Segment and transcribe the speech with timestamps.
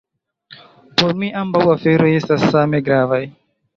[1.01, 3.25] Por mi ambaŭ aferoj estas same gravaj.